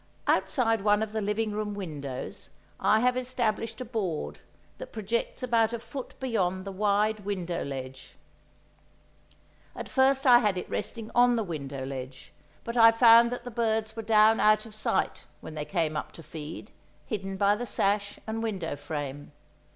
[0.25, 4.39] Outside one of the living room windows I have established a board
[4.79, 8.13] that projects about a foot beyond the wide window ledge.
[9.75, 12.33] At first I had it resting on the window ledge,
[12.63, 16.13] but I found that the birds were down out of sight, when they came up
[16.13, 16.71] to feed,
[17.05, 19.31] hidden by the sash and window frame.